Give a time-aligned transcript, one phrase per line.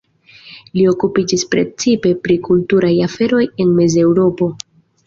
[0.77, 4.55] Li okupiĝis precipe pri kulturaj aferoj en Mez-Eŭropo.